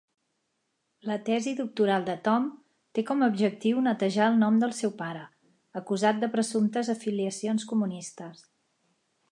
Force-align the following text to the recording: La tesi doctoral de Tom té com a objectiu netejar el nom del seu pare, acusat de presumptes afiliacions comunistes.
La 1.09 1.17
tesi 1.25 1.51
doctoral 1.59 2.07
de 2.07 2.15
Tom 2.27 2.47
té 2.99 3.03
com 3.11 3.21
a 3.21 3.27
objectiu 3.33 3.83
netejar 3.89 4.31
el 4.31 4.41
nom 4.45 4.59
del 4.65 4.75
seu 4.79 4.95
pare, 5.03 5.23
acusat 5.83 6.25
de 6.25 6.33
presumptes 6.39 6.93
afiliacions 6.97 7.71
comunistes. 7.75 8.45